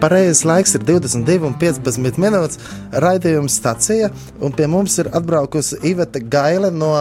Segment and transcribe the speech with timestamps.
[0.00, 2.60] Pareizais laiks ir 22,15 minūtes.
[3.04, 4.08] Raidījums stācija,
[4.40, 6.94] un pie mums ir atbraukusi Iveta Gaile no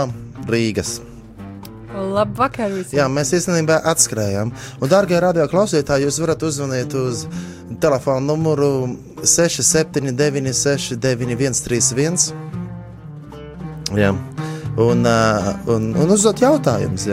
[0.51, 0.97] Rīgas.
[2.13, 2.71] Labvakar!
[2.73, 2.97] Visiem.
[2.99, 4.53] Jā, mēs īstenībā atskrējām.
[4.79, 7.25] Un, dārgie radio klausītāji, jūs varat uzzvanīt uz
[7.81, 8.71] telefona numuru
[9.23, 12.29] 679, 691, 31.
[13.99, 14.13] Jā.
[14.79, 15.05] Un,
[15.73, 17.07] un, un uzdot jautājumus.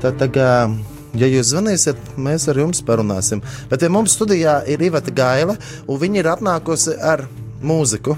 [0.00, 0.78] Tad, uh,
[1.18, 3.40] Ja jūs zvanīsiet, mēs ar jums parunāsim.
[3.70, 5.56] Bet ja mums studijā ir Iveta Gaila,
[5.90, 7.24] un viņa ir atnākusi ar
[7.66, 8.14] mūziku.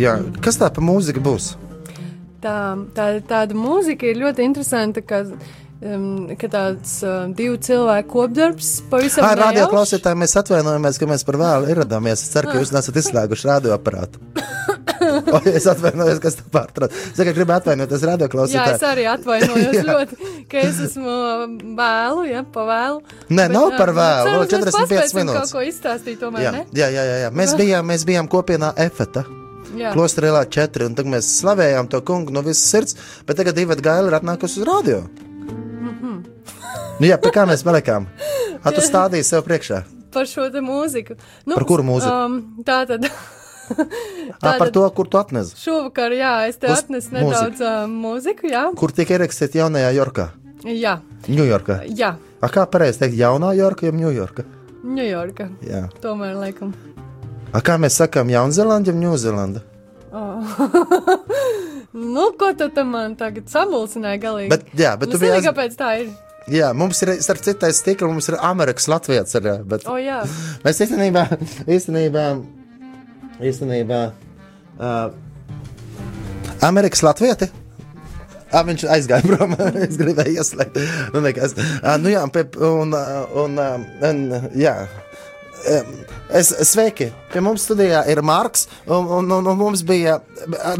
[0.00, 1.52] Jā, kas tā pa mūzika būs?
[2.40, 2.58] Tā,
[2.96, 5.02] tā, tāda mūzika ir ļoti interesanta.
[5.04, 5.22] Ka,
[5.84, 11.26] um, ka tāds uh, divu cilvēku kopdarbs pavisam Ar radio klausītājiem mēs atvainojamies, ka mēs
[11.28, 12.24] par vēlu ieradāmies.
[12.24, 14.22] Es ceru, ka jūs nesat izslēguši radioaparātu.
[15.34, 16.94] o, es atvainojos, kas tā pārtrauc.
[16.94, 18.70] Es tikai gribu atvainoties radioklausītājiem.
[18.72, 21.16] Jā, es arī atvainojos ļoti, ka es esmu
[21.78, 23.02] vēlu, ja, pa vēlu.
[23.28, 25.44] Nē, Bet, nav par vēlu, ceru, 45 minūtes.
[25.44, 26.64] kaut ko izstāstīt tomēr, jā, ne?
[26.76, 27.34] jā, jā, jā, jā.
[27.42, 29.26] Mēs bijām, mēs bijām kopienā Efeta.
[29.70, 34.10] Klosterīlā 4, un tagad mēs slavējām to kungu no visas sirds, bet tagad Iveta Gaila
[34.10, 35.02] ir atnākusi uz radio.
[35.50, 36.16] Mm -hmm.
[37.00, 38.06] nu, jā, pie kā mēs palikām?
[38.64, 39.82] A, tu stādīji sev priekšā.
[40.12, 41.14] Par šo te mūziku.
[41.46, 42.24] Nu, Par kuru mūziku?
[42.26, 43.06] Um, tā tad.
[44.42, 45.54] Tā par to, kur tu atnesi.
[45.56, 48.64] Šovakar, jā, es te Uz atnesu nedaudz uh, mūziku, jā.
[48.76, 50.28] Kur tika ierakstīta jaunajā Jorkā?
[50.64, 50.98] Jā.
[51.28, 51.82] Ņujorkā.
[51.96, 52.16] Jā.
[52.40, 54.44] A, kā pareizi teikt, jaunā Jorka, jau Ņujorka?
[54.84, 55.48] Ņujorka.
[55.64, 55.84] Jā.
[56.02, 56.74] Tomēr, laikam.
[57.50, 59.62] A, kā mēs sakām, Jaunzēlanda, jau Ņūzelanda?
[60.14, 60.58] Oh.
[62.14, 64.50] nu, ko tu tam man tagad samulsināji galīgi?
[64.52, 65.32] Bet, jā, bet nu, tu biji.
[65.34, 66.12] Zini, kāpēc tā ir?
[66.50, 69.56] Jā, mums ir starp citais stikla, mums ir Amerikas Latvijas arī.
[69.70, 70.20] Bet oh, jā.
[70.64, 71.26] mēs īstenībā,
[71.66, 72.26] īstenībā,
[73.50, 74.00] īstenībā
[74.78, 75.10] uh,
[76.66, 77.50] Amerikas Latvieti.
[78.50, 79.54] Ah, viņš aizgāja prom.
[79.86, 80.78] es gribēju ieslēgt.
[81.14, 81.54] Nu, nekas.
[81.58, 82.98] Uh, nu, jā, un, un,
[83.44, 83.62] un,
[84.10, 84.24] un,
[84.58, 84.74] jā.
[86.30, 87.10] Es, sveiki!
[87.32, 90.18] Pie mums studijā ir Marks, un, un, un, un mums bija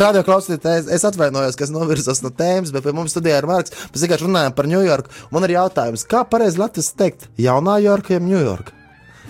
[0.01, 0.89] radio klausītājs.
[0.95, 3.75] Es atvainojos, ka es novirzos no tēmas, bet pie mums studijā ir Marks.
[3.93, 5.13] Mēs vienkārši runājam par Ņujorku.
[5.35, 8.77] Man ir jautājums, kā pareizi Latvijas teikt, jaunā Jorka, jeb Ņujorka?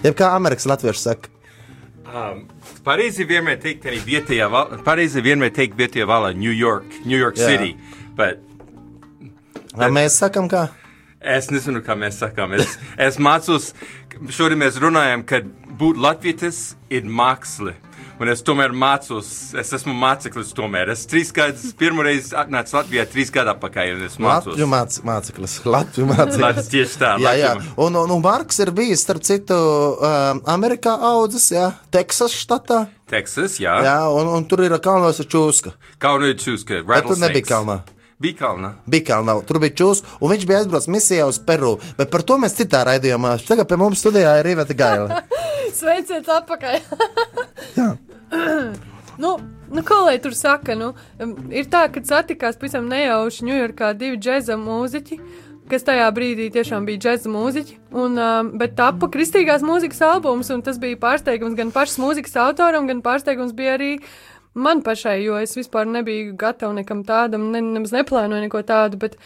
[0.04, 1.32] Jeb kā Amerikas latvieši saka?
[2.10, 2.44] Um,
[2.86, 7.36] pareizi vienmēr teikt, arī vietējā, val- pareizi vienmēr teikt vietējā valodā New York, New York
[7.38, 7.50] Jā.
[7.52, 7.74] City.
[8.18, 8.40] Bet
[9.76, 10.68] Vai mēs sakam, kā?
[11.20, 12.54] es nezinu, kā mēs sakām.
[12.56, 13.70] Es, es mācos,
[14.28, 15.40] šodien mēs runājam, ka
[15.80, 17.76] būt latvietis ir māksla.
[18.20, 20.90] Un es tomēr mācos, es esmu māceklis tomēr.
[20.92, 24.50] Es trīs gadus, pirmo reizi atnācu Latvijā, trīs gadu atpakaļ, es mācos.
[24.50, 25.54] Latviju māc, māceklis.
[25.64, 26.42] Latviju māceklis.
[26.42, 27.14] Latvijas tieši tā.
[27.24, 27.52] Jā, jā.
[27.80, 32.82] Un, un, un Marks ir bijis, starp citu, um, Amerikā audzis, jā, Teksas štatā.
[33.08, 33.78] Teksas, jā.
[33.88, 35.72] Jā, un, un tur ir čūsku.
[36.02, 36.84] Kaunu ir čūska.
[36.92, 37.80] Bet tur nebija kalnā.
[38.20, 38.36] Bija
[39.08, 41.78] kalnā, tur bija čūsku, un viņš bija aizbraucis misijā uz Peru.
[41.96, 43.38] Bet par to mēs citā raidījumā.
[43.48, 45.22] Tagad pie mums studijā ir Rīveta Gaila.
[45.78, 46.76] Sveiciet atpakaļ!
[47.78, 47.86] Jā.
[49.16, 49.30] nu,
[49.72, 50.76] nu, ko lai tur saka?
[50.76, 50.90] Nu,
[51.48, 55.20] ir tā, ka satikās pavisam nejauši Ņujorkā divi džēza mūziķi.
[55.70, 60.64] Kas tajā brīdī tiešām bija džēza mūziķi, un, um, bet tapa kristīgās mūzikas albums, un
[60.66, 63.92] tas bija pārsteigums gan pašas mūzikas autoram, gan pārsteigums bija arī
[64.54, 69.16] man pašai, jo es vispār nebiju gatava nekam tādam, ne, nemaz neplānoju neko tādu, bet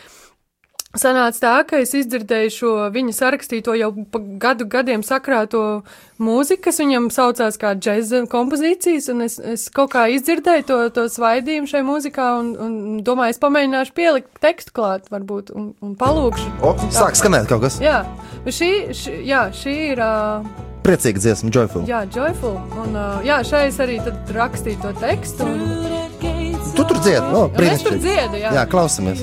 [0.94, 5.82] Sanāca tā, ka es izdzirdēju šo viņa sarakstīto jau pa gadu gadiem sakrāto
[6.22, 11.06] mūziku, kas viņam saucās kā džēza kompozīcijas, un es, es kaut kā izdzirdēju to, to
[11.10, 16.52] svaidījumu šai mūzikā, un, un domāju, es pamēģināšu pielikt tekstu klāt, varbūt, un, un palūkšu.
[16.62, 17.80] O, sāk skanēt kaut kas.
[17.82, 18.04] Jā,
[18.46, 20.04] šī, šī, jā, šī ir.
[20.04, 21.88] Uh, Priecīga dziesma, joyful.
[21.88, 22.54] Jā, joyful.
[22.84, 25.48] Un, uh, jā, šai es arī tad rakstīju to tekstu.
[25.48, 25.90] Un...
[26.74, 28.00] Tu tur dziedi, o, Un es tur brīnišķīgi.
[28.04, 28.54] dziedu, jā.
[28.60, 29.22] Jā, klausamies.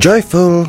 [0.00, 0.64] Joyful,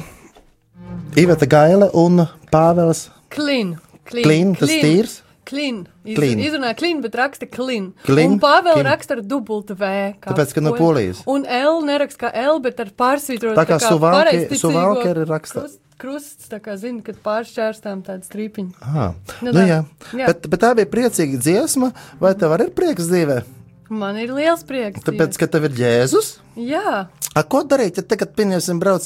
[1.16, 3.78] Iveta Gaila un Pāvils Clean.
[4.04, 5.14] Clean, Clean, tas tīrs?
[5.48, 5.86] Clean.
[6.04, 6.40] Iz, Clean.
[6.44, 7.94] Izrunā clean, bet raksta clean.
[8.04, 8.84] Clean, Un clean.
[8.86, 9.86] raksta ar dubultu V.
[10.20, 10.74] kā Tāpēc, ka no.
[10.76, 11.22] Polijas.
[11.32, 13.56] Un L neraksta kā L, bet ar pārsvītrotu.
[13.56, 15.62] Tā kā Suvalki- pareizticīgo Suvalki arī raksta.
[15.62, 18.74] Krust, krusts, tā kā zina, kad pāršķērstām tādu strīpiņu.
[18.82, 19.86] Ah, Nu nu, jā.
[20.14, 20.28] Jā.
[20.28, 23.44] Bet, bet tā bija priecīga dziesma, vai tev arī ir prieks dzīvē?
[23.92, 25.04] Man ir liels prieks.
[25.04, 26.38] Tāpēc, ka tev ir Jēzus.
[26.56, 29.06] Jā, A, ko darīt, ja tagad, pieņemsim, brauc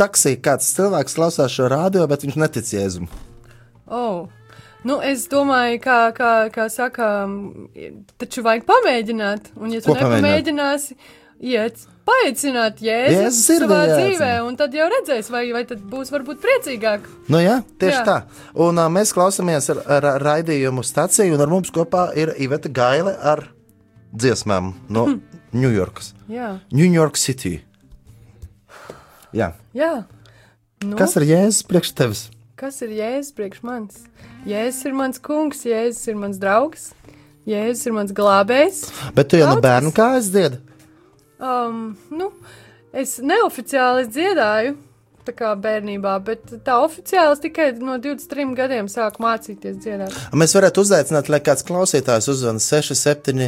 [0.00, 3.10] taksī, kāds cilvēks klausās šo rādio, bet viņš netic Jēzum?
[3.88, 4.28] oh.
[4.82, 7.06] Nu, es domāju, kā, kā, kā saka,
[8.18, 9.52] taču vajag pamēģināt.
[9.54, 10.96] Un, ja tu Ko nepamēģināsi,
[11.52, 14.00] iet, paaicināt Jēzu Jēzus savā jāaicina.
[14.00, 17.06] dzīvē, un tad jau redzēs, vai, vai tad būs varbūt priecīgāk.
[17.30, 18.02] Nu, jā, tieši jā.
[18.08, 18.16] Tā.
[18.58, 23.14] Un uh, mēs klausāmies ar, ar raidījumu stāciju, un ar mums kopā ir Iveta Gaile
[23.22, 23.46] ar
[24.12, 25.06] dziesmām no
[25.52, 26.12] Ņujorkas.
[26.28, 27.58] New York City.
[29.32, 29.52] Jā.
[29.76, 30.04] jā.
[30.84, 32.22] Nu, Kas ir Jēzus priekš tevis?
[32.62, 34.04] kas ir Jēzus priekš manis?
[34.46, 36.92] Jēzus ir mans kungs, Jēzus ir mans draugs,
[37.48, 38.84] Jēzus ir mans glābējs.
[39.16, 40.60] Bet tu jau no bērnu kājas dziedi.
[41.42, 42.30] Um, nu,
[42.94, 44.78] es neoficiāli dziedāju.
[45.22, 50.16] Tā kā bērnībā, bet tā oficiāli es tikai no 23 gadiem sāku mācīties dziedāt.
[50.34, 53.46] Mēs varētu uzaicināt, lai kāds klausītājs uzzvanītu 67,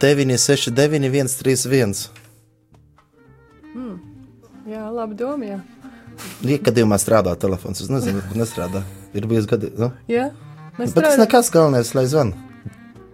[0.00, 1.94] 969, 131.
[4.72, 5.44] Jā, labi doma.
[5.48, 5.58] Jā,
[6.46, 7.80] Iekadījumā strādā telefons.
[7.82, 8.82] Es nezinu, kur nestrādā.
[9.16, 9.72] Ir bijis gadi.
[9.78, 9.90] Nu?
[10.10, 10.30] jā
[10.78, 12.36] mēs Bet tas nekas galvenais, lai zvanu.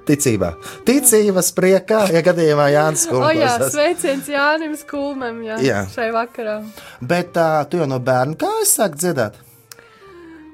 [0.09, 0.55] Ticībā.
[0.89, 3.75] Ticības priekā, ja gadījumā Jānis O, jā, Kungs.
[3.75, 5.83] sveiciens Jānim Skulmam, jā, Jā.
[5.93, 6.63] šai vakarā.
[7.05, 9.37] Bet uh, tu jau no bērna kājas sāk dziedāt.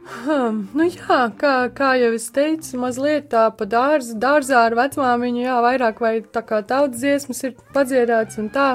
[0.04, 5.40] Hmm, nu jā, kā, kā jau es teicu, mazliet tā pa dārzu, dārzā ar vecmāmiņu,
[5.46, 8.66] jā, vairāk vai tā kā tautas dziesmas ir padziedāts un tā.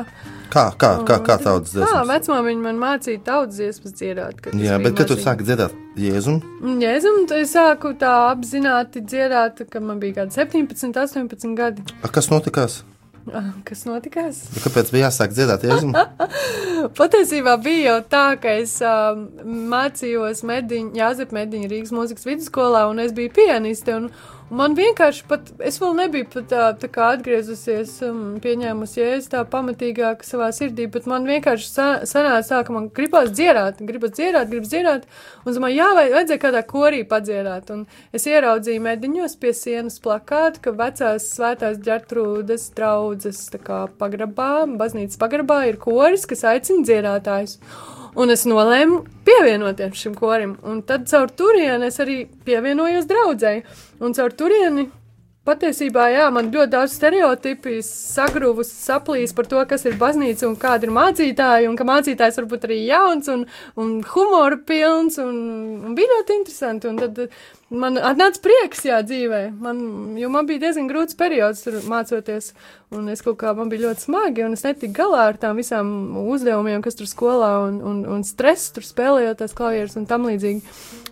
[0.49, 2.09] Kā, kā, kā, kā tautas Jā, dziesmas?
[2.09, 4.41] vecmāmiņa man mācīja tautas dziesmas dziedāt.
[4.41, 6.39] kad Jā, bet kad tu sāki dziedāt Jēzum,
[6.81, 11.85] Jēzum, tad es sāku tā apzināti dziedāt, kad man bija kādi 17, 18 gadi.
[12.01, 12.81] a, kas notikās?
[13.35, 14.41] Ah, Kas notikās?
[14.63, 15.93] Kāpēc bija jāsāk dziedāt Jēzum?
[16.99, 19.27] Patiesībā bija jau tā, ka es um,
[19.71, 23.95] mācījos Mediņu, Jāzep Mediņu Rīgas mūzikas vidusskolā, un es biju pianiste.
[23.95, 24.09] Un
[24.49, 29.43] man vienkārši pat, es vēl nebiju pat tā, tā kā atgriezusies, um, pieņēmusi jēzu tā
[29.49, 34.49] pamatīgāk savā sirdī, bet man vienkārši sa- sanāca tā, ka man gribās dziedāt, gribas dziedāt,
[34.49, 35.05] gribas dziedāt,
[35.43, 37.69] un es domāju, jā, vai vajadzēja kādā korī padziedāt.
[37.75, 44.65] Un es ieraudzīju mediņos pie sienas plakātu, ka vecās svētās ģertrūdes draudzes tā kā pagrabā,
[44.79, 47.59] baznīcas pagrabā ir koris, kas aicina dziedātājus.
[48.17, 50.55] Un es nolēmu pievienoties šim korim.
[50.65, 53.65] Un tad caur turieni es arī pievienojos draudzēji.
[54.01, 54.87] Un caur turieni
[55.49, 60.87] patiesībā, jā, man ļoti daudz stereotipi sagrūvus, saplīs par to, kas ir baznīca un kāda
[60.87, 61.69] ir mācītāja.
[61.69, 63.45] Un ka mācītājs var būt arī jauns un,
[63.79, 65.19] un humora pilns.
[65.21, 65.39] Un,
[65.85, 66.91] un bija ļoti interesanti.
[66.91, 67.23] Un tad
[67.69, 69.43] man atnāca prieks, jā, dzīvē.
[69.61, 69.81] Man,
[70.19, 72.53] jo man bija diezgan grūts periods tur mācoties.
[72.89, 75.89] Un es kaut kā man bija ļoti smagi, un es netiku galā ar tām visām
[76.23, 80.63] uzdevumiem, kas tur skolā, un, un, un stress tur spēlējot tās klavierus un tam līdzīgi.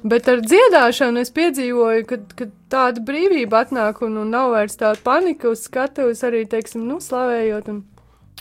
[0.02, 4.98] Bet ar dziedāšanu es piedzīvoju, ka, ka tāda brīvība atnāk, un, un nav vairs tāda
[5.06, 7.70] panika uz skatuves, arī, teiksim, nu, slavējot.
[7.70, 7.84] Un,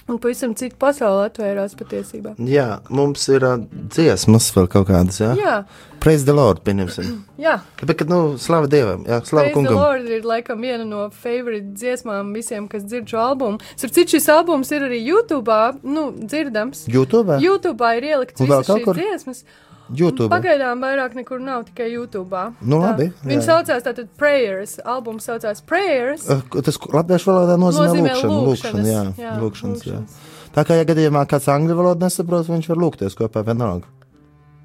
[0.07, 2.37] un pavisam cita pasaule atvērās patiesībā.
[2.47, 3.59] Jā, mums ir uh,
[3.91, 5.33] dziesmas vēl kaut kādas, jā?
[5.41, 5.57] Jā,
[6.03, 7.09] Praise the Lord, pieņemsim.
[7.47, 7.57] jā.
[7.83, 9.81] Bet, kad, nu, slava Dievam, jā, slava Praise the kungam.
[9.81, 13.63] Lord ir laikam viena no favorite dziesmām visiem, kas dzird šo albumu.
[13.75, 16.87] Starp citu, šis albums ir arī YouTube, nu, dzirdams.
[16.93, 17.41] YouTube?
[17.43, 19.01] YouTube ir ielikts visas šīs kur?
[19.01, 19.43] dziesmas.
[19.91, 20.31] YouTube.
[20.33, 22.41] Pagaidām vairāk nekur nav, tikai YouTube.
[22.61, 23.47] Nu, labi, Viņa jā.
[23.47, 24.79] saucās tātad Prayers.
[24.85, 26.27] Albums saucās Prayers.
[26.31, 30.01] Uh, Tas latviešu valodā nozīmē, Nozīmē lūkšanu, lūkšanas, jā, jā, lūkšanas, jā.
[30.01, 30.33] lūkšanas.
[30.57, 33.87] Tā kā, ja gadījumā kāds angļu valodu nesaprot, viņš var lūgties kopā vienalga.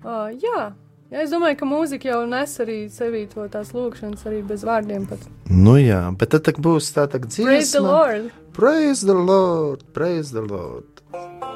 [0.01, 0.71] Uh, jā.
[1.11, 5.05] jā, es domāju, ka mūzika jau nes arī sevī to tās lūkšanas, arī bez vārdiem
[5.09, 5.27] pat.
[5.51, 7.51] Nu jā, bet tad būs tā tā dziesma.
[7.51, 8.31] Praise the Lord!
[8.55, 11.50] Praise the Lord, praise the Lord.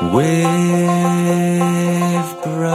[0.00, 0.14] With
[2.44, 2.68] bright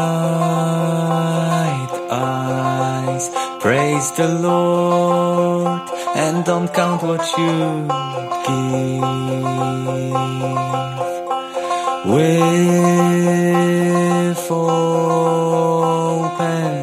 [2.12, 3.30] eyes,
[3.62, 7.88] praise the Lord, and don't count what you
[8.46, 9.04] give.
[12.14, 12.52] With
[14.52, 15.62] open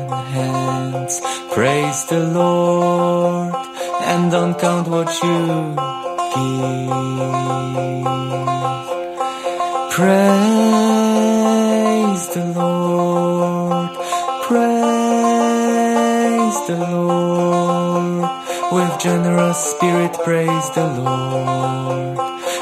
[0.08, 1.20] hands,
[1.52, 3.54] praise the Lord,
[4.04, 5.89] and don't count what you
[10.00, 10.24] Praise
[12.34, 13.90] the Lord,
[14.48, 14.78] praise
[16.66, 18.24] the Lord
[18.72, 22.16] with generous spirit, praise the Lord.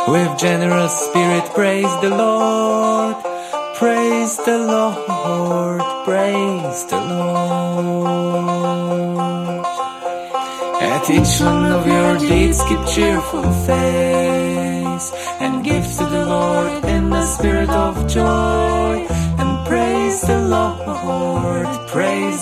[0.09, 3.14] With generous spirit, praise the Lord.
[3.76, 8.49] Praise the Lord, praise the Lord.
[10.83, 14.08] At each one of your deeds, keep cheerful face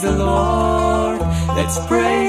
[0.06, 1.20] the Lord.
[1.56, 2.25] Let's praise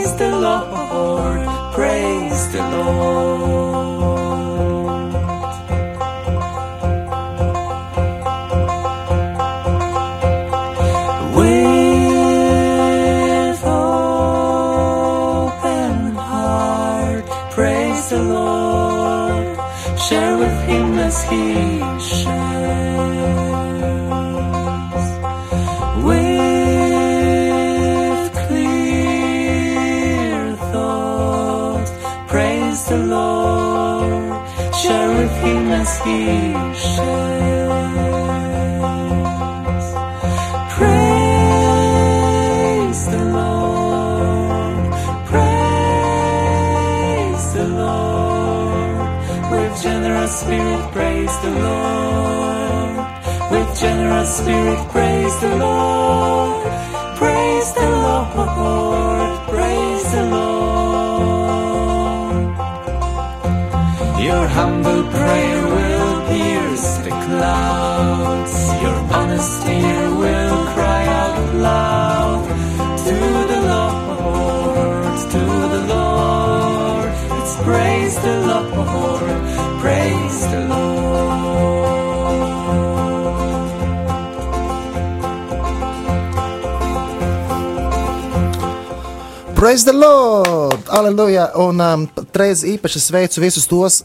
[89.67, 90.79] Praise the Lord!
[90.87, 91.49] Aleluja!
[91.59, 93.97] Un um, reiz īpaši sveicu visus tos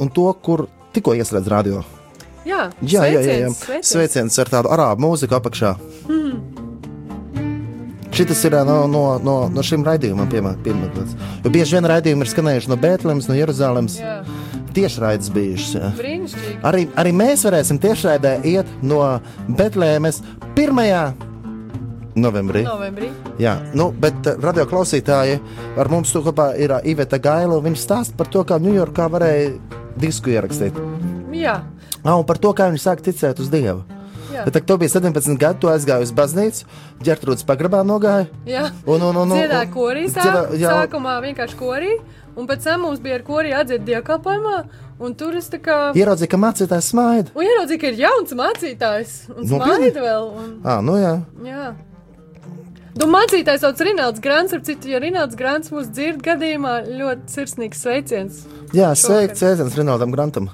[0.00, 0.62] un to, kur
[0.96, 1.82] tikko ieslēdz radio.
[2.48, 3.50] Jā, Jā, jā, jā, jā.
[3.50, 3.90] sveiciens, sveiciens.
[3.90, 5.74] Sveiciens ar tādu arābu mūziku apakšā.
[8.16, 11.12] Šis ir ā, no, no, no, no šim raidījumam pieminēts.
[11.44, 13.98] Jo bieži vien raidījumi ir skanējuši no Bēntlēmas, no Jeruzalemes.
[14.00, 14.16] Jā,
[14.72, 15.76] Tiešraides bijušas.
[15.82, 15.92] jā.
[16.00, 16.56] brīnišķīgi.
[16.64, 19.04] Arī, arī mēs varēsim tiešraidē iet no
[19.52, 20.24] Betlēmes
[20.56, 21.33] 1.
[22.16, 22.62] Novembrī.
[22.66, 23.08] Novembrī.
[23.42, 25.40] Jā, nu, bet uh, radio klausītāji
[25.78, 27.60] ar mums tu kopā ir uh, Iveta Gaila.
[27.64, 29.54] Viņa stāsta par to, kā Ņujorkā varēja
[29.98, 30.78] disku ierakstīt.
[31.34, 31.60] Jā,
[32.04, 33.80] Ah, un par to, kā viņi sāk ticēt uz Dievu.
[34.28, 34.42] jā.
[34.44, 36.66] Bet, kad tu biji 17 gadi, tu aizgāji uz baznīcu,
[37.00, 38.26] ģērtrūdas pagrabā nogāja.
[38.44, 38.66] jā.
[38.84, 40.68] Un, un, un, un, Dziedāja korī sāk, jā.
[40.68, 41.94] sākumā vienkārši korī,
[42.36, 44.58] un pēc tam mums bija ar korī atdzied dievkalpojumā,
[45.00, 45.78] un tur es kā...
[45.96, 47.32] Ieraudzīja, ka mācītājs smaida.
[47.34, 49.88] Un ieraudzīju, ka ir jauns mācītājs, un Nopietni?
[49.94, 51.14] smaida vēl, un Ah, nu jā.
[51.48, 51.72] jā.
[52.94, 57.80] Nu, mācītājs sauc Rinalds Grants, ar citu, ja Rinalds Grants mūs dzird gadījumā, ļoti sirsnīgs
[57.82, 58.44] sveiciens.
[58.76, 60.46] Jā, sveiki, Cēzars Rinaldam Grantam.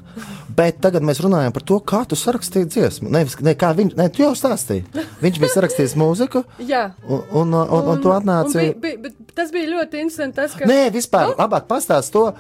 [0.57, 3.13] Bet tagad mēs runājam par to, kā tu sarakstīji dziesmu.
[3.13, 4.87] Nevis, ne, kā viņš, ne, tu jau stāstīji.
[5.21, 6.87] Viņš bija sarakstījis mūziku, Jā.
[7.05, 8.71] un, un, un, un tu atnāci.
[8.73, 10.69] Un bija, bija, tas bija ļoti interesanti, tas, ka...
[10.71, 12.31] Nē, vispār, labāk pastāst to.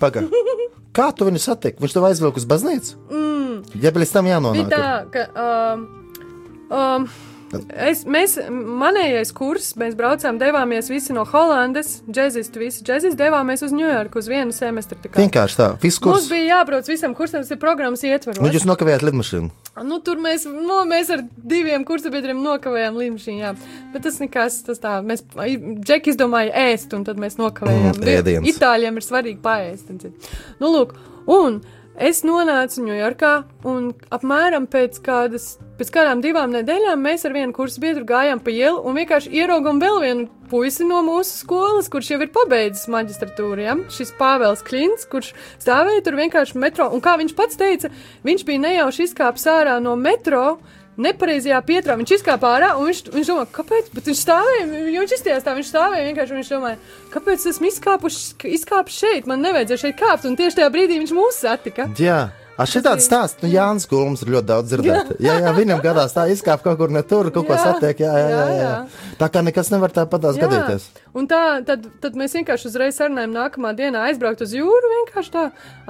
[0.00, 0.28] Pagaid.
[0.96, 1.80] Kā tu viņu satiki?
[1.82, 2.98] Viņš tev aizvilka uz baznīcu?
[3.10, 3.54] Mm.
[3.82, 4.68] Ja līdz tam Bija jānonāk.
[4.70, 5.24] tā, ka
[5.74, 5.86] um,
[6.70, 7.06] um,
[7.88, 13.74] es, mēs, manējais kurs, mēs braucām, devāmies visi no Holandes, džezisti, visi džezisti, devāmies uz
[13.74, 14.98] Ņujorku uz vienu semestri.
[15.02, 15.20] tā kā.
[15.22, 16.30] Vienkārši tā, viss Mums kurs.
[16.32, 18.40] bija jābrauc visam kursam, tas ir programmas ietvaros.
[18.42, 19.50] Nu, jūs nokavējāt lidmašīnu.
[19.84, 23.38] Nu, tur mēs, nu, mēs ar diviem kursabiedriem nokavējām līniju.
[23.40, 23.54] Jā,
[23.92, 25.00] bet tas nekas, tas tā.
[25.02, 27.98] Mēs, Džeki izdomāja ēst, un tad mēs nokavējām.
[27.98, 28.50] Mm, ēdiens.
[28.54, 29.90] Itāļiem ir svarīgi paēst.
[30.60, 30.94] Nu, lūk,
[31.26, 31.60] un
[31.98, 33.34] es nonācu Ņujorkā,
[33.66, 35.56] un apmēram pēc kādas.
[35.74, 39.80] Pēc kādām divām nedēļām mēs ar vienu kursu biedru gājām pa ielu un vienkārši ieraugām
[39.82, 43.64] vēl vienu puisi no mūsu skolas, kurš jau ir pabeidzis maģistratūru.
[43.64, 43.74] Ja?
[43.90, 47.90] Šis Pāvils Klints, kurš stāvēja tur vienkārši metro, un kā viņš pats teica,
[48.22, 50.60] viņš bija nejauši izkāpis ārā no metro.
[50.94, 53.90] Nepareizajā pietrā viņš izkāpa ārā, un viņš, viņš domāja, kāpēc?
[53.96, 56.78] Bet viņš stāvēja, viņš izties tā, viņš stāvēja vienkārši, un viņš domāja,
[57.16, 61.42] kāpēc esmu izkāpus, izkāpis šeit, man nevajadzēja šeit kāpt, un tieši tajā brīdī viņš mūs
[61.42, 61.90] satika.
[61.98, 62.20] Jā.
[62.60, 65.16] A šitādi stāsti, nu, Jānis Kulms ir ļoti daudz dzirdēts.
[65.26, 67.98] Jā, jā, viņam gadās tā izkāpt kaut kur ne tur, kaut ko satiek.
[68.04, 68.74] Jā, jā, jā, jā.
[69.18, 70.86] Tā kā nekas nevar tāpatās gadīties.
[71.14, 74.92] Un tā, tad, tad mēs vienkārši uzreiz sarunājām, nākamā dienā aizbraukt uz jūru.
[75.00, 75.44] Vienkārši tā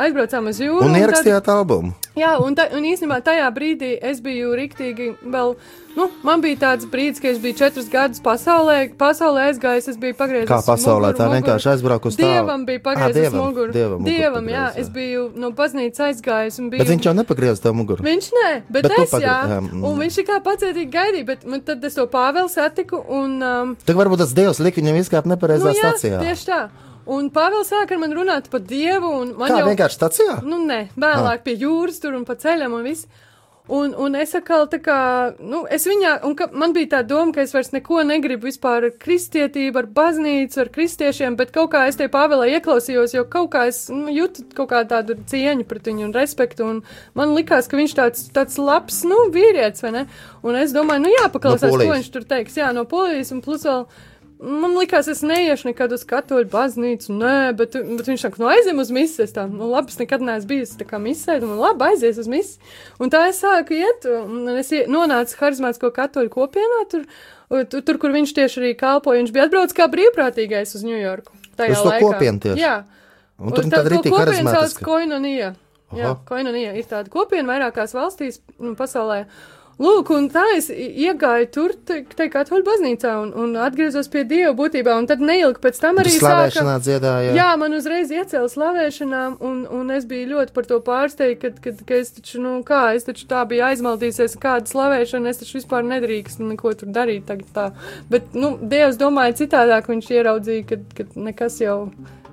[0.07, 0.85] aizbraucām uz jūru.
[0.85, 1.95] Un tad- ierakstījāt albumu.
[2.15, 5.57] Jā, un, ta, un īstenībā tajā brīdī es biju rīktīgi vēl.
[5.95, 9.89] Nu, man bija tāds brīdis, ka es biju četrus gadus pasaulē, pasaulē aizgājis.
[9.93, 11.39] Es biju pagriezis Kā pasaulē, muguru, tā muguru.
[11.39, 12.31] vienkārši aizbraukt uz tālu.
[12.31, 12.83] Dievam bija
[13.15, 13.75] dievam, muguru.
[13.75, 14.83] dievam dievam pagriezis, jā.
[14.83, 16.54] es biju no baznīcas aizgājis.
[16.63, 18.05] Un Biju, Bet viņš jau nepagriez tev muguru.
[18.07, 19.61] Viņš nē, bet, Bet es pagri- jā.
[19.61, 19.83] mm.
[19.85, 23.03] Un viņš tikai pacietīgi gaidīja, bet man, tad es to Pāvelu satiku.
[23.09, 26.21] Un, um, Tad varbūt tas dievs lika viņam izkāpt nu, nepareizā jā, stācijā.
[26.21, 26.63] tieši tā.
[27.07, 30.43] Un Pāvils sāk ar mani runāt par Dievu, un man Kā jau vienkārši stācijā?
[30.43, 33.05] Nu, nē, vēlāk pie jūras tur un pa ceļam un viss.
[33.73, 34.97] Un, un es atkal tā kā,
[35.41, 38.91] nu, es viņā, un ka, man bija tā doma, ka es vairs neko negribu vispār
[38.91, 43.49] ar kristietību, ar baznīcu, ar kristiešiem, bet kaut kā es te Pāvēlē ieklausījos, jo kaut
[43.57, 46.83] kā es nu, jūtu kaut kā tādu cieņu pret viņu un respektu, un
[47.17, 50.05] man likās, ka viņš tāds, tāds labs, nu, vīrietis, vai ne?
[50.45, 52.03] Un es domāju, nu, jāpaklausās, No ko Polijas.
[52.03, 53.87] viņš tur teiks, jā, no polijas, un plus vēl.
[54.45, 58.83] Man liekas, es neiešu nekad uz katoļu baznīcu, nē, bet, bet viņš saka, nu aizjām
[58.83, 59.27] uz misiju.
[59.33, 62.61] Tā, nu labi, es nekad neesmu bijis tā kā misē, un labi, aizies uz misiju.
[63.01, 67.07] Un tā es sāku iet, un es ie- nonācu harizmātisko katoļu kopienā, tur,
[67.73, 69.23] tur, tur, kur viņš tieši arī kalpoja.
[69.23, 71.33] Viņš bija atbraucis kā brīvprātīgais uz Ņujorku.
[71.57, 72.05] tajā Uz to laikā.
[72.13, 72.61] kopienu tieši?
[72.61, 72.77] Jā.
[73.41, 74.77] Un tur arī to tik kopienu sauc.
[74.85, 75.55] Koinonija.
[75.95, 76.17] Jā.
[76.29, 79.25] Koinonija ir tāda kopiena vairākās valstīs mm, pasaulē.
[79.75, 84.95] Lūk, un tā es iegāju tur, te katoļu baznīcā, un, un atgriezos pie Dieva būtībā,
[85.01, 87.33] un tad neilgi pēc tam arī Slavēšanā dziedāja.
[87.35, 91.83] Jā, man uzreiz iecēla slavēšanām, un, un es biju ļoti par to pārsteigta, kad, kad,
[91.89, 95.87] ka es taču, nu, kā, es taču tā biju aizmaldījusies, kāda slavēšana, es taču vispār
[95.91, 97.69] nedrīkstu neko tur darīt tagad tā.
[98.13, 101.81] Bet, nu, Dievs domāja citādāk, viņš ieraudzīja, ka, ka nekas jau.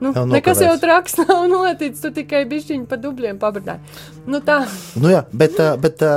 [0.02, 4.02] Nu, nekas jau traks nav noticis, tu tikai bišķiņi pa dubļiem pabradāji.
[4.30, 4.64] Nu tā,
[4.98, 6.16] Nu jā, bet, bet ā,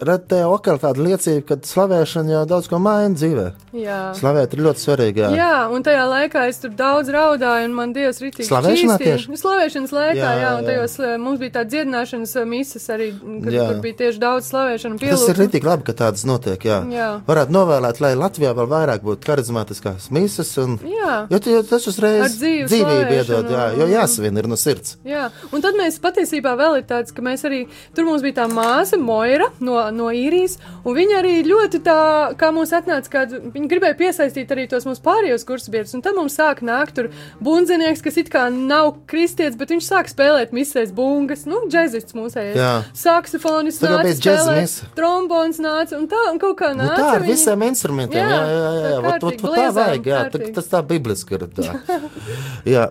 [0.00, 3.46] redz te okar tāda liecība, ka slavēšana jau daudz ko maina dzīvē.
[3.76, 3.98] jā.
[4.18, 5.22] Slavēt ir ļoti svarīgi.
[5.24, 5.30] Jā.
[5.36, 9.16] Jā, un tajā laikā es tur daudz raudāju, un man Dievs rītīgi Slavēšanā šķīstīja.
[9.20, 9.38] tieši?
[9.42, 10.68] Slavēšanas laikā, jā, Jā, jā, un jā.
[10.70, 13.10] tajos eh, mums bija tā dziedināšanas eh, misas arī,
[13.44, 13.66] kad, Jā.
[13.70, 16.64] kur bija tieši daudz slavēšana un Tas ir rītīgi labi, ka tādas notiek.
[16.64, 16.80] Jā.
[16.90, 17.08] Jā.
[17.26, 20.52] Varētu novēlēt, lai Latvijā vēl vairāk būtu karizmātiskās misas.
[20.58, 21.26] Un, Jā.
[21.30, 24.96] jo, jo tas uzreiz dzīvi dzīvību slavēšanu iedod, jā, jo jāsvin ir no sirds.
[25.04, 27.64] Jā, un tad mēs patiesībā vēl ir tāds, ka mēs arī,
[27.96, 31.96] tur mums bija tā māsa, Moira no, no īrijas, un viņa arī ļoti tā,
[32.40, 36.36] kā mūs atnāca, kad viņa gribēja piesaistīt arī tos mūsu pārējos kursbiedrus, un tad mums
[36.38, 41.46] sāk nākt tur bundzinieks, kas it kā nav kristietis, bet viņš sāk spēlēt misēs bungas,
[41.50, 42.86] nu, džezists mūsējais.
[42.96, 46.96] Saksofonis nāca spēlēt, trombons nāca, un tā, un kaut kā Nu, nāca.
[47.00, 48.20] tā ar viņi- visiem instrumentiem.
[48.22, 48.90] Jā, Jā, jā, jā.
[48.90, 48.96] jā.
[48.96, 50.06] tā Vat, vat, vat, tā vajag.
[50.06, 51.46] Jā, tā, tas tā bibliski ir.
[51.56, 51.80] Tā.
[52.74, 52.86] jā,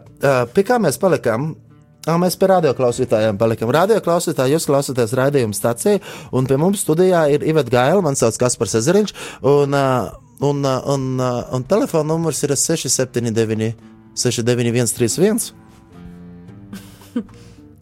[0.53, 1.55] pie kā mēs palikām?
[2.09, 3.71] Ā, Mēs pie radioklausītājiem palikām.
[3.75, 5.99] Radioklausītāji, jūs klausāties raidījuma stācijā,
[6.35, 9.13] un pie mums studijā ir Iveta Gaila, man sauc Kaspars Ezeriņš,
[9.49, 9.77] un,
[10.49, 13.73] un, un, un telefona numurs ir 679
[14.19, 15.53] 691 31.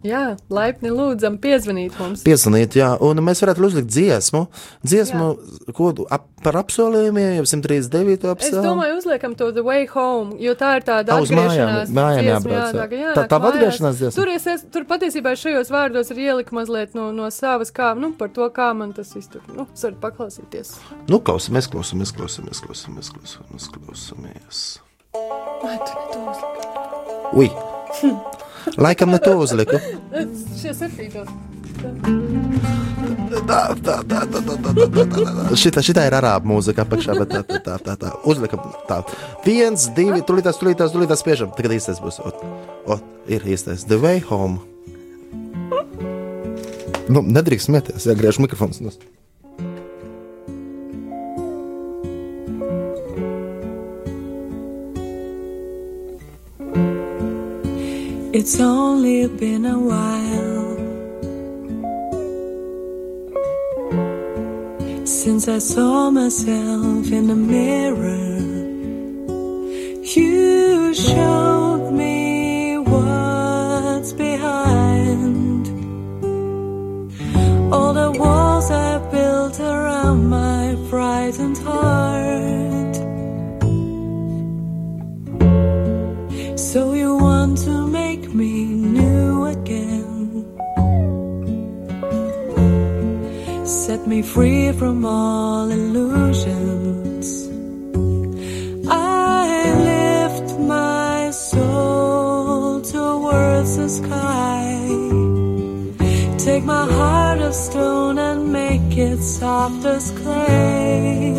[0.08, 2.22] Jā, laipni lūdzam piezvanīt mums.
[2.26, 4.46] Piezvanīt, jā, un mēs varētu uzlikt dziesmu,
[4.88, 5.28] dziesmu
[5.76, 8.16] ko, ap, par apsolījumiem, jau 139.
[8.16, 8.64] Es apsolījumu.
[8.64, 12.38] domāju, uzliekam to The Way Home, jo tā ir tāda uz mājām- atgriešanās mājām dziesma,
[12.38, 12.88] jābrauc, jā.
[12.88, 14.16] tā, jānāk Tā- tā atgriešanās dziesma?
[14.22, 18.14] Tur, es, es, tur patiesībā šajos vārdos ir ielika mazliet no, no savas, kā, nu,
[18.18, 20.76] par to, kā man tas viss tur, nu, es varu paklausīties.
[21.12, 24.66] Nu, klausamies, klausamies, klausamies, klausamies, klausamies, klausamies.
[25.68, 26.62] Ai, tu ne to uzliki.
[27.34, 27.50] Ui!
[28.76, 29.80] Laikam ne to uzliku.
[33.48, 35.58] Tā, tā, tā, tā, tā, tā, tā, tā, tā.
[35.60, 38.14] Šitā, šitā ir arābu mūzika apakšā, bet tā, tā, tā, tā, tā.
[38.28, 39.02] Uzlikam tā.
[39.46, 41.54] Viens, divi, tulītās, tulītās, tulītās spiežam.
[41.58, 42.20] Tagad īstais būs.
[42.24, 42.34] O,
[42.96, 43.00] o,
[43.32, 43.86] ir īstais.
[43.88, 44.60] The way home.
[47.08, 48.82] Nu, nedrīkst smieties, ja griež mikrofons.
[48.84, 49.06] nost.
[58.40, 60.78] It's only been a while
[65.08, 68.38] since I saw myself in the mirror.
[70.16, 75.66] You showed me what's behind
[77.74, 82.57] all the walls I built around my frightened heart.
[93.88, 97.48] Set me free from all illusions.
[98.90, 99.48] I
[99.90, 104.90] lift my soul towards the sky.
[106.38, 111.34] Take my heart of stone and make it soft as clay.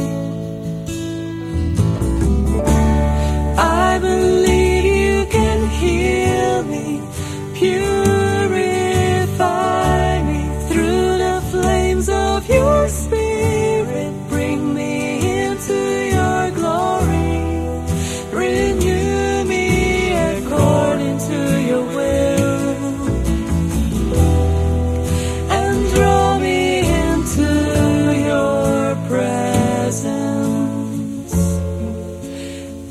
[3.59, 7.03] I believe you can heal me,
[7.59, 8.18] purify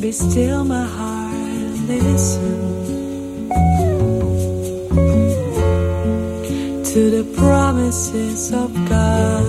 [0.08, 2.60] Be still, my heart, listen
[6.92, 9.46] to the promises of God.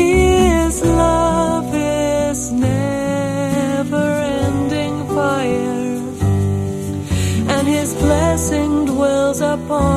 [0.00, 4.08] His love is never
[4.44, 6.00] ending fire,
[7.54, 9.95] and His blessing dwells upon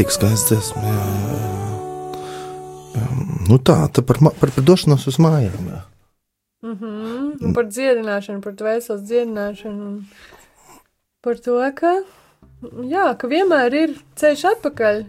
[0.00, 0.80] Ritīgi skaists dziesma.
[0.80, 1.38] Jā, jā,
[2.96, 3.08] jā.
[3.50, 5.66] Nu tā, tā par, par, par došanos uz mājām.
[5.68, 5.80] Jā.
[6.72, 9.90] Un par dziedināšanu, par dvēseles dziedināšanu.
[11.20, 11.92] Par to, ka,
[12.88, 15.04] jā, ka vienmēr ir ceļš atpakaļ.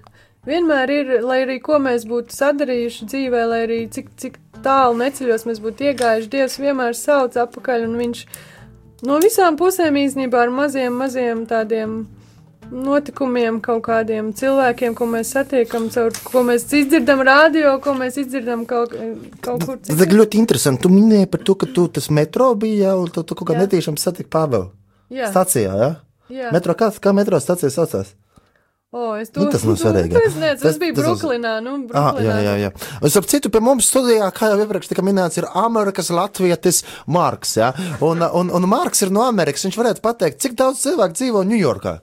[0.51, 5.47] Vienmēr ir, lai arī ko mēs būtu sadarījuši dzīvē, lai arī cik, cik tālu neceļos
[5.47, 8.27] mēs būtu iegājuši, Dievs vienmēr sauc atpakaļ, un Viņš
[9.07, 12.01] no visām pusēm īstenībā ar maziem, maziem tādiem
[12.71, 18.65] notikumiem, kaut kādiem cilvēkiem, ko mēs satiekam, caur ko mēs izdzirdam radio, ko mēs izdzirdam
[18.69, 18.95] kaut,
[19.43, 20.83] kaut kur Tas ir ļoti interesanti.
[20.85, 23.99] Tu minēji par to, ka tu tas metro bija, un tu, tu kaut kā netīšām
[23.99, 24.71] satiki Pāvelu.
[25.11, 25.91] Jā, Stacijā, jā?
[26.31, 26.51] jā.
[26.55, 28.13] Metro, kā, kā metro stacija saucās?
[28.91, 30.11] O, es Nu, tas nav svarīgi.
[30.17, 31.51] Tas, ne, tas, Tas- tas bija tas Brooklynā.
[31.63, 32.71] Nu, Ah, jā, jā, jā.
[32.99, 37.55] Un, starp citu, pie mums studijā, kā jau iepriekš tika minēts, ir Amerikas Latvijas Marks.
[37.55, 37.71] Ja?
[38.03, 39.63] Un, un, un Marks ir no Amerikas.
[39.63, 42.01] Viņš varētu pateikt, cik daudz cilvēku dzīvo Ņujorkā.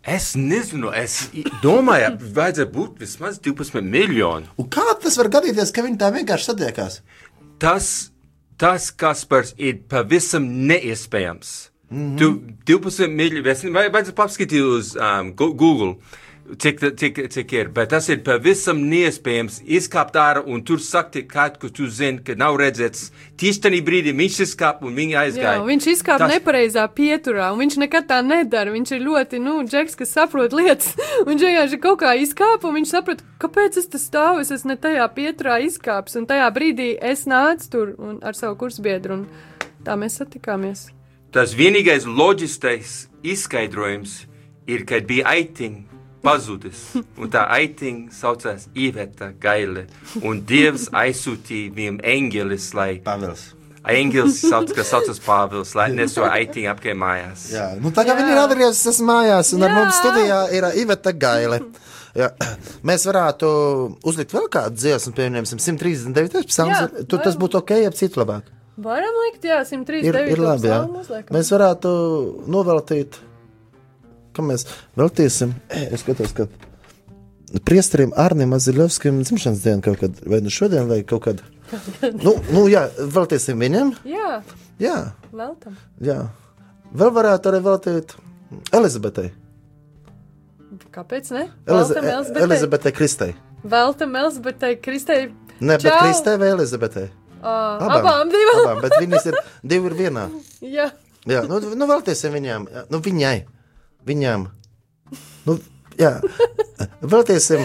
[0.00, 1.26] Es nezinu, es
[1.60, 4.48] domāju, vajadzētu būt vismaz 12 miljoni.
[4.56, 7.00] Un kā tas var gadīties, ka viņi tā vienkārši satiekās?
[7.60, 7.90] Tas,
[8.56, 11.70] tas Kaspars, ir pavisam neiespējams.
[11.90, 12.18] Mm -hmm.
[12.18, 15.96] Tu 12 miljoni, es nezinu, vai vajadzētu paskatīt uz um, Google.
[16.58, 21.60] Cik, cik, cik ir, bet tas ir pavisam neiespējams izkāpt ārā un tur sakti kādu,
[21.62, 23.10] ko tu zini, ka nav redzēts.
[23.38, 25.60] Tajā brīdī viņš izkāpa un viņa Jā, aizgāja.
[25.60, 28.72] un viņš izkāpa Tas- nepareizā pieturā, un viņš nekad tā nedara.
[28.74, 30.94] Viņš ir ļoti, nu, džeks, kas saprot lietas.
[31.28, 34.76] Viņš vienkārši kaut kā izkāpa, un viņš saprot, kāpēc es tas stāvu, es esmu ne
[34.80, 39.26] tajā pieturā izkāpis, un tajā brīdī es nācu tur un, ar savu kursbiedru, un
[39.86, 40.88] tā mēs satikāmies.
[41.30, 44.24] Tas vienīgais loģiskais izskaidrojums
[44.66, 45.89] ir, kad bija aitiņa
[46.24, 46.82] pazudis,
[47.18, 49.86] un tā aitiņa saucās Iveta Gaile,
[50.22, 53.46] un Dievs aizsūtīja viņam eņģelis, lai Pāvils.
[53.88, 57.46] eņģelis sauc, kas saucas Pāvils, lai neso aitiņu apkārt mājās.
[57.54, 59.78] Jā, nu tagad viņi ir atgriezusies mājās, un ar Jā.
[59.80, 61.62] mums studijā ir Iveta Gaile.
[62.18, 62.26] Jā.
[62.82, 63.48] Mēs varētu
[64.02, 66.42] uzlikt vēl kādu dziesmu, piemēram, 139.
[66.50, 67.04] psalms.
[67.06, 68.48] Tur tas būtu ok, ap citu labāk.
[68.80, 70.00] Varam likt, jā, 103.
[70.08, 70.80] Ir, ir labi, jā.
[71.30, 71.90] Mēs varētu
[72.50, 73.18] noveltīt,
[74.40, 74.66] ka mēs
[74.98, 76.48] veltīsim, es skatos, ka
[77.66, 81.42] priesterim Arnim Aziļovskim dzimšanas dienu kaut kad, vai nu šodien, vai kaut kad.
[82.22, 84.40] Nu, nu jā, veltīsim viņam, Jā,
[84.82, 84.96] jā,
[85.30, 85.76] vēl tam.
[86.02, 86.24] jā.
[86.90, 88.16] Vēl varētu arī veltīt
[88.74, 89.28] Elizabetei.
[90.90, 91.44] Kāpēc ne?
[91.68, 92.42] Veltam Elizabetei.
[92.48, 93.36] Elizabetei Kristei.
[93.62, 95.28] Veltam Elizabetei, Kristei.
[95.60, 96.00] Ne, bet Čau!
[96.02, 97.06] Kristei vai Elizabetei?
[97.40, 98.62] Uh, abām divām.
[98.64, 100.26] Abām, bet viņas ir divi ir vienā.
[100.66, 100.88] Jā,
[101.28, 103.36] Jā, nu, nu veltiesim viņām, nu viņai,
[104.08, 104.48] viņām.
[105.46, 105.58] Nu,
[105.98, 106.20] jā,
[107.02, 107.60] veltiesim,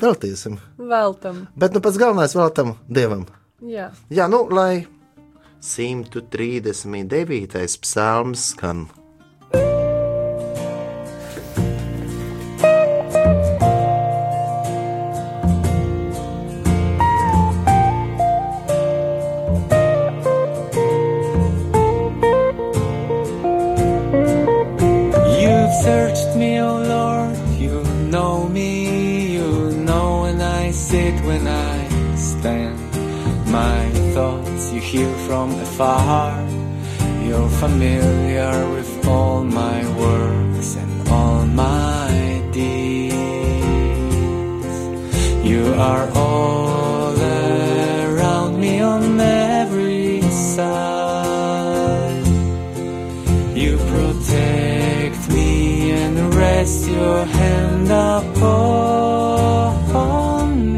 [0.00, 0.58] veltiesim.
[0.78, 1.46] veltam.
[1.56, 3.26] Bet nu pats galvenais veltam Dievam.
[3.62, 3.90] Jā.
[4.10, 4.86] Jā, nu, lai
[5.62, 7.78] 139.
[7.82, 8.86] psalms skan.
[26.36, 32.78] Me, O Lord, you know me, you know when I sit, when I stand.
[33.50, 36.40] My thoughts you hear from afar,
[37.24, 43.16] you're familiar with all my works and all my deeds.
[45.44, 46.61] You are all
[56.62, 58.52] rest your hand upon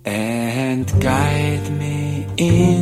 [0.04, 2.81] And guide me in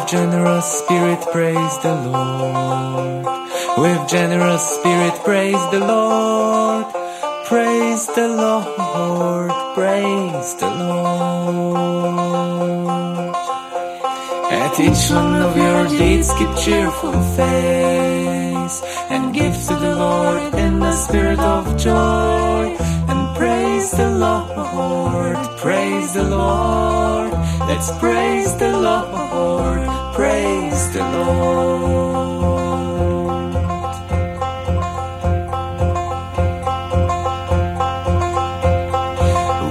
[0.07, 3.25] generous spirit, praise the Lord.
[3.77, 6.85] With generous spirit, praise the Lord.
[7.45, 12.07] Praise the Lord, praise the Lord.
[14.49, 20.79] At each one of your deeds, keep cheerful face and give to the Lord in
[20.79, 22.75] the spirit of joy.
[23.09, 27.31] And praise the Lord, praise the Lord.
[27.67, 29.87] Let's praise the Lord,
[30.27, 31.53] praise the Lord.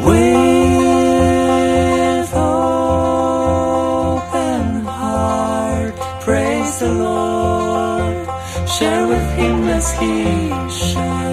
[0.07, 0.23] With
[2.35, 4.65] open
[4.99, 5.95] heart,
[6.27, 8.17] praise the Lord.
[8.77, 10.15] Share with Him as He
[10.81, 11.27] shares.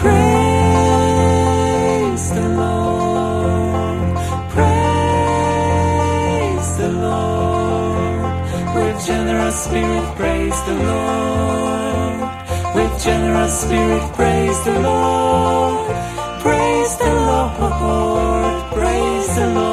[0.00, 0.30] Praise
[2.30, 4.16] the Lord,
[4.50, 4.76] praise
[6.78, 8.20] the Lord.
[8.76, 12.20] With generous spirit, praise the Lord.
[12.76, 15.90] With generous spirit, praise the Lord.
[16.40, 19.70] Praise the Lord, praise the Lord.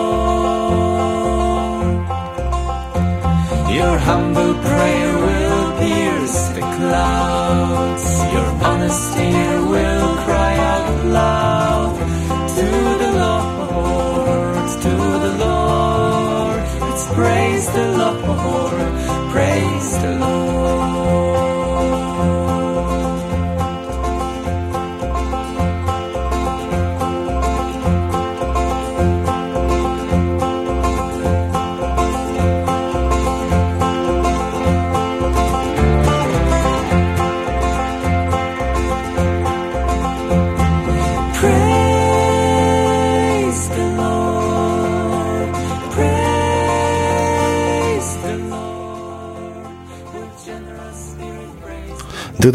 [3.69, 5.26] Your humble prayer
[17.17, 21.46] praise the Lord, praise the Lord.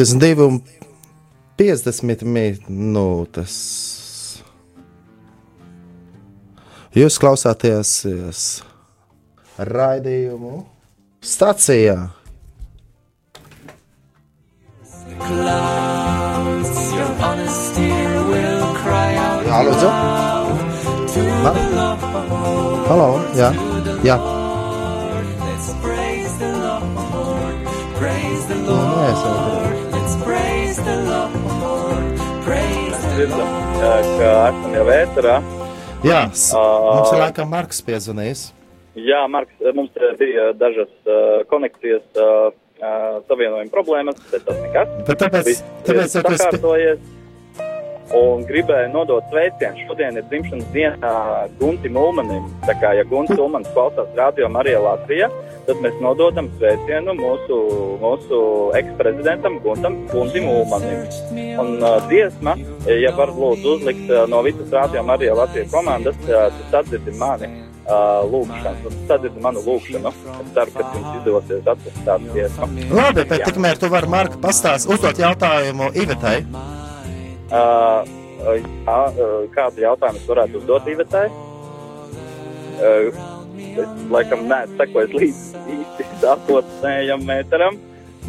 [0.03, 0.57] 22 un
[1.61, 3.53] 50 minūtes.
[6.99, 7.93] Jūs klausāties
[9.63, 10.57] raidījumu
[11.23, 11.95] stācijā.
[19.47, 19.95] Jā, lūdzu.
[21.47, 21.59] Lord.
[22.91, 23.55] Halo, jā,
[24.03, 24.19] jā.
[28.63, 29.52] Nē, es jau
[33.17, 33.93] dzirdam, ka
[34.49, 35.37] esam jau ēterā.
[36.03, 38.43] Jā, mums ir laikam Marks piezvanījis.
[38.99, 42.51] Jā, Marks, mums bija dažas uh, konekcijas uh,
[42.83, 44.93] uh, savienojuma problēmas, bet tas nekas.
[45.09, 47.05] Bet tāpēc, Viss tāpēc ir ja tu esi- sakārtojies.
[48.13, 49.87] Un gribēju nodot sveicienu.
[49.87, 51.13] Šodien ir dzimšanas diena
[51.61, 52.45] Guntim Ulmanim.
[52.67, 55.31] Tā kā, ja Gunts Ulmans klausās radio Marijā Latvijā,
[55.65, 57.59] tad mēs nododam sveicienu mūsu,
[58.03, 58.43] mūsu
[58.77, 61.07] eksprezidentam Guntam Guntim Ulmanim.
[61.63, 62.59] Un uh, dziesma,
[62.91, 67.49] ja var lūdzu uzlikt uh, no visas radio Marijā Latvijas komandas, uh, tu sadzirdi mani
[67.49, 68.85] uh, lūgšanu.
[68.85, 70.13] Tu sadzirdi manu lūgšanu.
[70.37, 72.71] Es ceru, ka jums izdosies atrast tādu dziesmu.
[72.93, 76.39] Labi, bet tikmēr tu vari Marka pastāstīt, uzdot jautājumu Ivetai.
[77.53, 78.01] Uh,
[78.41, 81.27] uh, jā, uh, kādu jautājumu es varētu uzdot Ivetai?
[82.83, 83.11] Uh,
[83.73, 84.47] es laikam
[84.79, 87.77] sekojis līdzi īsti sākotnējam mēteram.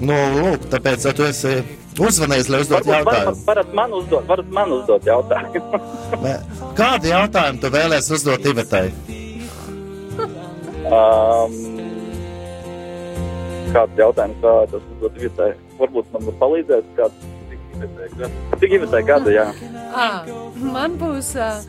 [0.04, 1.54] Nu, lūk, tāpēc, ja tu esi
[2.02, 3.46] uzvanījis, lai uzdot Varbūt varat, jautājumu.
[3.48, 5.82] varat man uzdot, varat man uzdot jautājumu.
[6.80, 8.88] Kādu jautājumu tu vēlēsies uzdot Ivetai?
[10.94, 11.54] um,
[13.74, 15.52] kādu jautājumu es vēlētos uzdot Ivetai?
[15.80, 17.30] Varbūt man var palīdzēt kāds.
[18.60, 19.48] Cik Ivetai gadu, jā.
[19.94, 20.24] À,
[20.58, 21.64] man būs uh,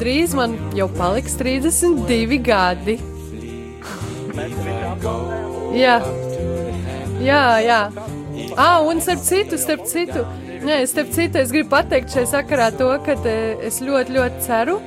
[0.00, 2.98] drīz, man jau paliks 32 gadi.
[5.76, 6.00] Jā,
[7.24, 7.80] jā, jā.
[8.56, 10.24] Ah, un starp citu, starp citu,
[10.64, 13.16] nē, starp citu, es gribu pateikt šai sakarā to, ka
[13.64, 14.78] es ļoti, ļoti ceru,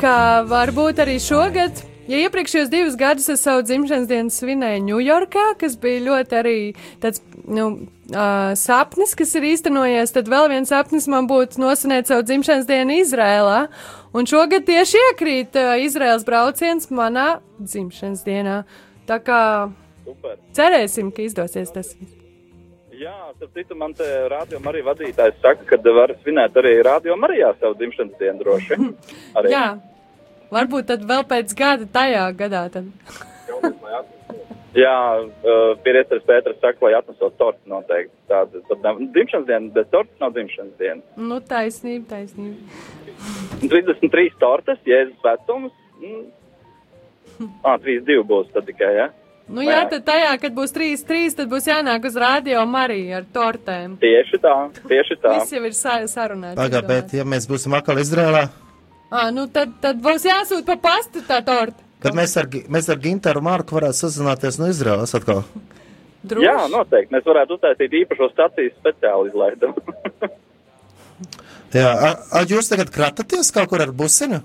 [0.00, 0.14] ka
[0.48, 6.02] varbūt arī šogad, ja iepriekšējos divus gadus es savu dzimšanas dienu svinēju Ņujorkā, kas bija
[6.08, 6.56] ļoti arī
[7.02, 7.66] tāds, nu,
[8.10, 13.00] uh, sapnis, kas ir īstenojies, tad vēl viens sapnis man būtu nosvinēt savu dzimšanas dienu
[13.00, 13.60] Izrēlā.
[14.16, 18.62] Un šogad tieši iekrīt uh, Izraels brauciens manā dzimšanas dienā.
[19.08, 19.42] Tā kā
[20.06, 20.40] Super.
[20.56, 21.94] cerēsim, ka izdosies tas.
[23.00, 27.54] Jā, starp citu, man te rādio arī vadītājs saka, ka var svinēt arī rādio Marijā
[27.56, 28.76] savu dzimšanas dienu droši.
[29.40, 29.52] Arī.
[29.54, 29.62] Jā,
[30.54, 32.64] varbūt tad vēl pēc gada tajā gadā.
[32.74, 32.88] Tad.
[34.76, 38.14] Jā, uh, Pieriesteris Pēters saka, lai atnesot torti noteikti.
[38.30, 41.02] Tāda, tad nav dzimšanas diena, bet torts nav dzimšanas diena.
[41.18, 42.60] Nu, taisnība, taisnība.
[43.64, 45.74] 33 tortes, jēzus vecums.
[45.98, 46.28] Mm.
[47.64, 49.08] Ah, 32 būs tad tikai, ja?
[49.50, 53.96] Nu, jā, tad tajā, kad būs 3-3, tad būs jānāk uz rādio Mariju ar tortēm.
[53.98, 54.54] Tieši tā,
[54.86, 55.32] tieši tā.
[55.40, 56.58] Viss jau ir sa sarunāts.
[56.60, 58.44] Pagaid, bet ja mēs būsim atkal Izrēlā,
[59.10, 61.82] Ah, nu tad, tad būs jāsūt pa pastu tā torta.
[62.00, 65.42] tad mēs ar, mēs ar Gintaru Marku varētu sazināties no Izrēlas atkal.
[66.22, 66.46] Droši.
[66.46, 67.14] Jā, noteikti.
[67.14, 69.82] Mēs varētu uztaisīt īpašo staciju speciāli izlaidumu.
[71.76, 74.40] Jā, a, a jūs tagad krataties kaut kur ar busiņu?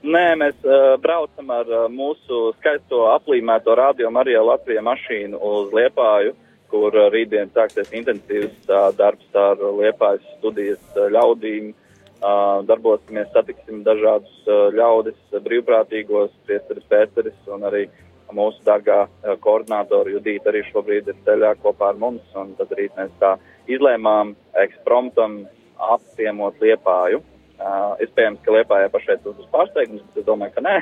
[0.00, 6.32] Nē, mēs uh, braucam ar uh, mūsu skaisto aplīmēto radio Marijā Latvijā mašīnu uz Liepāju,
[6.72, 11.74] kur uh, rītdien sāksies intensīvs uh, darbs ar Liepājas studijas uh, ļaudīm.
[12.20, 15.16] Darbosimies, satiksim dažādus ļaudis,
[15.46, 17.86] brīvprātīgos, priesteris Pēteris un arī
[18.36, 19.06] mūsu dārgā
[19.42, 22.26] koordinātora Judīta arī šobrīd ir ceļā kopā ar mums.
[22.36, 23.34] Un tad rīt mēs tā
[23.72, 24.34] izlēmām
[24.66, 25.40] ekspromptam
[25.80, 27.22] apciemot Liepāju.
[27.60, 30.76] Uh, iespējams, ka Liepājā pašai tas būs pārsteigums, bet es domāju, ka nē.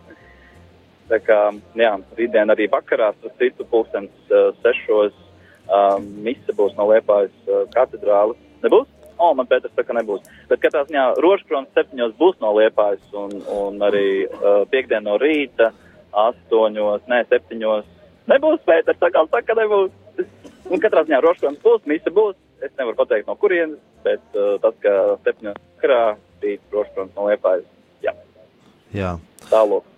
[1.10, 1.40] Tā kā,
[1.76, 7.66] jā, rītdien arī vakarā, starp citu, pulkstens uh, sešos uh, mise būs no Liepājas uh,
[7.74, 8.40] katedrāles.
[8.64, 8.88] Nebūs?
[9.22, 10.24] O, man Pēters saka, nebūs.
[10.50, 15.70] Bet katrā ziņā rožkrons septiņos būs no Liepājas un, un arī uh, piekdien no rīta
[16.24, 17.86] astoņos, nē, septiņos.
[18.32, 19.92] Nebūs Pēters, saka, saka, nebūs.
[20.72, 22.34] Un katrā ziņā rožkrons būs, mise būs.
[22.62, 26.02] Es nevaru pateikt no kurienes, bet uh, tas, ka septiņos vakarā
[26.42, 27.66] rīt rožkrons no Liepājas.
[28.02, 28.14] Jā,
[28.94, 29.16] Jā.
[29.50, 29.91] tālāk.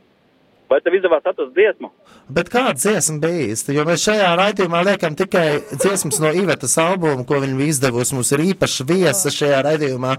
[0.70, 1.90] Vai tev izdevās atrast dziesmu?
[2.34, 3.74] Bet kāda dziesma bija īsta?
[3.76, 8.16] Jo mēs šajā raidījumā liekam tikai dziesmas no Ivetas albuma, ko viņa bija izdevusi.
[8.16, 10.14] Mums ir īpaša viesa šajā raidījumā.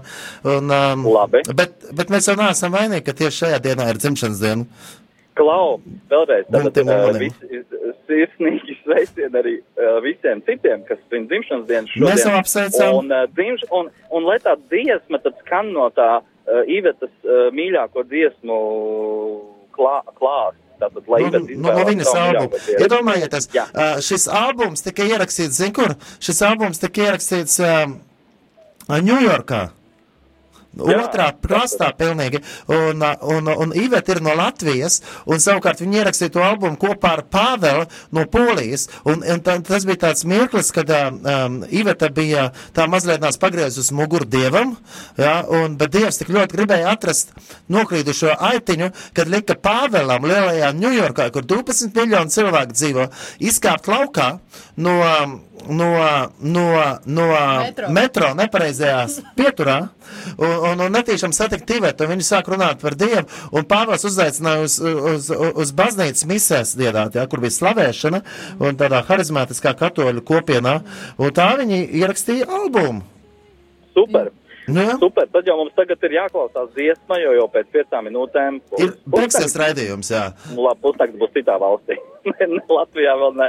[0.46, 1.42] Un, um, Labi.
[1.50, 4.68] Bet, bet mēs jau neesam vainīgi, ka tieši šajā dienā ir dzimšanas diena.
[5.36, 7.60] Klau, vēlreiz tātad, uh, visi,
[8.06, 12.06] sirsnīgi sveicieni arī uh, visiem citiem, kas svin dzimšanas dienas šodien.
[12.06, 13.02] Mēs jau apsveicam.
[13.02, 17.50] Un, uh, dzimš, un, un lai tā dziesma tad skan no tā uh, Ivetas uh,
[17.56, 18.62] mīļāko dziesmu
[19.76, 20.62] klā, klāsts.
[20.76, 22.80] Tātad, lai Nu, nu, mīļāko dziesmu.
[22.84, 23.62] Iedomājieties, Jā.
[23.72, 25.94] uh, šis albums tika ierakstīts, zin kur?
[26.20, 27.94] Šis albums tika ierakstīts uh,
[28.92, 29.62] Ņujorkā.
[30.76, 32.42] Otrā krastā pilnīgi.
[32.72, 37.24] Un, un, un Iveta ir no Latvijas, un savukārt viņa ierakstīja to albumu kopā ar
[37.32, 38.86] Pāvelu no Polijas.
[39.08, 43.40] Un, un tā, tas bija tāds mirklis, kad uh, um, Iveta bija tā mazliet nās
[43.40, 44.76] pagriezus muguru dievam,
[45.18, 47.32] ja, un, bet dievs tik ļoti gribēja atrast
[47.72, 53.08] nokrītušo aitiņu, kad lika Pāvelam lielajā Ņujorkā, kur 12 miljonu cilvēku dzīvo,
[53.48, 54.28] izkāpt laukā
[54.76, 54.94] no,
[55.68, 55.90] no,
[56.40, 56.66] no,
[57.04, 57.26] no
[57.64, 57.88] Metro.
[57.90, 59.78] metro nepareizajās pieturā
[60.36, 62.08] un, un, un netīšām satikt Tibetu.
[62.10, 63.24] Viņi sāk runāt par Dievu,
[63.56, 68.22] un Pāvils uzaicināja uz, uz, uz baznīcas misēs dziedāt, ja, kur bija slavēšana,
[68.62, 70.80] un tādā harizmātiskā katoļu kopienā,
[71.18, 73.04] un tā viņi ierakstīja albumu.
[73.96, 74.32] Super!
[74.66, 74.96] Nu, ja?
[74.98, 79.54] Super, tad jau mums tagad ir jāklausās dziesma, jo jau pēc piecām minūtēm Ir beigsies
[79.60, 80.24] raidījums, jā.
[80.50, 82.00] Nu, labi, pusnakts būs citā valstī.
[82.78, 83.48] Latvijā vēl nē.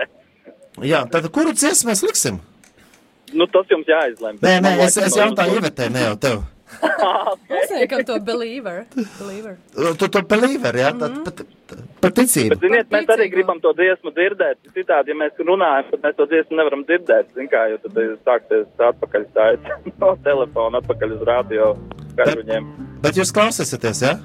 [0.86, 2.38] Jā, tad kuru dziesmu mēs liksim?
[3.34, 4.38] Nu, tas jums jāizlem.
[4.43, 6.45] Nē, nē, es, es jautāju Ivetē, ne jau tev.
[7.47, 8.86] Mēs liekam to believer.
[9.19, 9.55] believer.
[9.97, 11.43] Tu to believer, jā, tad pat,
[12.03, 12.55] pat ticību.
[12.55, 14.59] Bet, ziniet, mēs arī gribam to dziesmu dzirdēt.
[14.75, 17.32] Citādi, ja mēs runājam, tad mēs to dziesmu nevaram dzirdēt.
[17.39, 19.71] Zin kā, jo tad sāksies atpakaļ stāvēt
[20.03, 21.71] no telefona, atpakaļ uz radio
[22.13, 22.71] skaļruņiem.
[23.05, 24.17] Bet jūs klausāsieties, jā?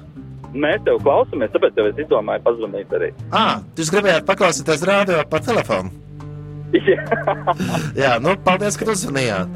[0.53, 3.09] Mēs tev klausamies, tāpēc jau es izdomāju pazvanīt arī.
[3.33, 3.47] Ā,
[3.79, 6.02] jūs gribējāt paklausīties rādio pa telefonu.
[8.03, 9.49] Jā, nu, paldies, ka uzvanījāt.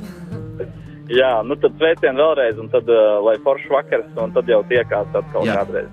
[1.08, 5.16] Jā nu tad sveicien vēlreiz, un tad, uh, lai foršs vakars, un tad jau tiekās
[5.16, 5.62] atkal Jā.
[5.62, 5.92] kādreiz.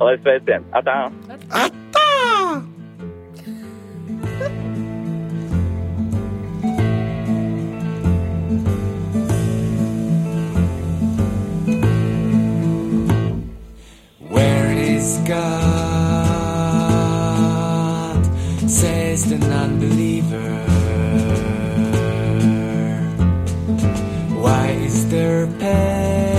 [0.00, 0.64] Lai sveicien!
[0.72, 1.10] Atā!
[1.50, 2.06] Atā!
[14.30, 15.89] Where is God?
[18.80, 20.54] Says the non-believer.
[24.40, 26.29] Why is there pain?